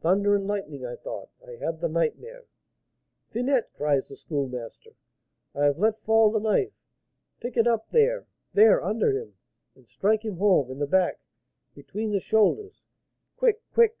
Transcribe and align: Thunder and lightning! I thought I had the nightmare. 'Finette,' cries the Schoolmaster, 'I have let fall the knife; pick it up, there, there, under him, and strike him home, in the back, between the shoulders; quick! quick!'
Thunder 0.00 0.36
and 0.36 0.46
lightning! 0.46 0.86
I 0.86 0.94
thought 0.94 1.28
I 1.44 1.56
had 1.56 1.80
the 1.80 1.88
nightmare. 1.88 2.44
'Finette,' 3.30 3.72
cries 3.74 4.06
the 4.06 4.14
Schoolmaster, 4.14 4.92
'I 5.56 5.64
have 5.64 5.78
let 5.80 6.04
fall 6.04 6.30
the 6.30 6.38
knife; 6.38 6.70
pick 7.40 7.56
it 7.56 7.66
up, 7.66 7.90
there, 7.90 8.28
there, 8.54 8.80
under 8.80 9.10
him, 9.10 9.34
and 9.74 9.88
strike 9.88 10.24
him 10.24 10.36
home, 10.36 10.70
in 10.70 10.78
the 10.78 10.86
back, 10.86 11.18
between 11.74 12.12
the 12.12 12.20
shoulders; 12.20 12.84
quick! 13.36 13.60
quick!' 13.74 13.96